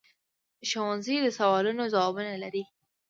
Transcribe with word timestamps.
ښوونځی 0.69 1.17
د 1.21 1.27
سوالونو 1.37 1.83
ځوابونه 1.93 2.31
لري 2.43 2.63